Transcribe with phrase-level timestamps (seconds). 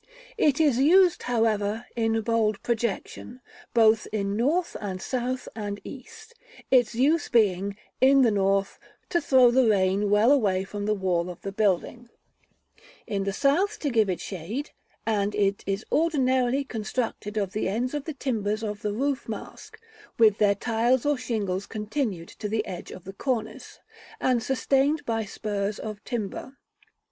[0.39, 3.39] It is used, however, in bold projection,
[3.71, 6.33] both in north, and south, and east;
[6.71, 8.79] its use being, in the north,
[9.09, 12.09] to throw the rain well away from the wall of the building;
[13.05, 14.71] in the south to give it shade;
[15.05, 19.79] and it is ordinarily constructed of the ends of the timbers of the roof mask
[20.17, 23.79] (with their tiles or shingles continued to the edge of the cornice),
[24.19, 26.53] and sustained by spurs of timber.